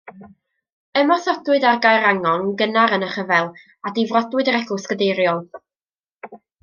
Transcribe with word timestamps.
Ymosodwyd 1.01 1.67
ar 1.71 1.77
Gaerwrangon 1.83 2.45
yn 2.47 2.55
gynnar 2.63 2.95
yn 2.97 3.05
y 3.09 3.09
rhyfel 3.11 3.51
a 3.89 3.93
difrodwyd 3.99 4.51
yr 4.55 4.59
eglwys 4.61 4.89
gadeiriol. 4.93 5.47